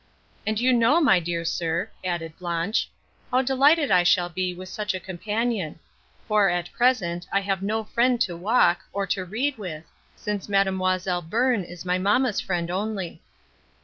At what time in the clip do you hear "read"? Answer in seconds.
9.23-9.59